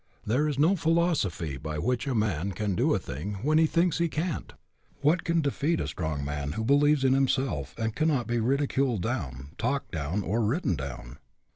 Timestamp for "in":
7.03-7.13